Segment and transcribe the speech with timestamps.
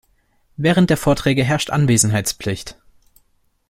[0.57, 2.75] Während der Vorträge herrscht Anwesenheitspflicht.